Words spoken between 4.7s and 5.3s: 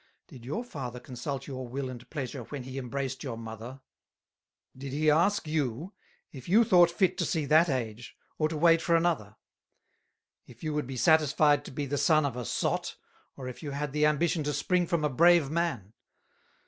Did he